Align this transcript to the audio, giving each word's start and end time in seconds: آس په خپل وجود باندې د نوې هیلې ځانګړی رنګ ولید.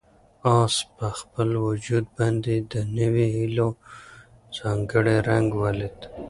آس 0.57 0.75
په 0.95 1.07
خپل 1.19 1.49
وجود 1.67 2.05
باندې 2.17 2.55
د 2.71 2.73
نوې 2.97 3.27
هیلې 3.35 3.69
ځانګړی 4.57 5.17
رنګ 5.29 5.47
ولید. 5.63 5.97